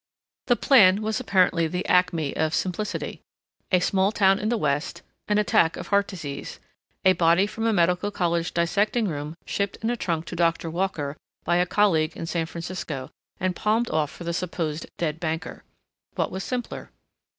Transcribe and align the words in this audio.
The 0.47 0.55
plan 0.55 1.03
was 1.03 1.19
apparently 1.19 1.67
the 1.67 1.85
acme 1.85 2.35
of 2.35 2.55
simplicity: 2.55 3.21
a 3.71 3.79
small 3.79 4.11
town 4.11 4.39
in 4.39 4.49
the 4.49 4.57
west, 4.57 5.03
an 5.27 5.37
attack 5.37 5.77
of 5.77 5.89
heart 5.89 6.07
disease, 6.07 6.59
a 7.05 7.13
body 7.13 7.45
from 7.45 7.67
a 7.67 7.71
medical 7.71 8.09
college 8.09 8.51
dissecting 8.51 9.07
room 9.07 9.35
shipped 9.45 9.75
in 9.83 9.91
a 9.91 9.95
trunk 9.95 10.25
to 10.25 10.35
Doctor 10.35 10.71
Walker 10.71 11.17
by 11.43 11.57
a 11.57 11.67
colleague 11.67 12.17
in 12.17 12.25
San 12.25 12.47
Francisco, 12.47 13.11
and 13.39 13.55
palmed 13.55 13.91
off 13.91 14.09
for 14.09 14.23
the 14.23 14.33
supposed 14.33 14.87
dead 14.97 15.19
banker. 15.19 15.63
What 16.15 16.31
was 16.31 16.43
simpler? 16.43 16.89